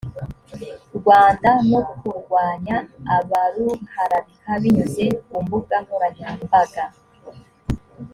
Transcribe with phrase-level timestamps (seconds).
[0.97, 2.75] rwanda no kurwanya
[3.17, 6.83] abaruharabika binyuze ku mbuga nkoranyambaga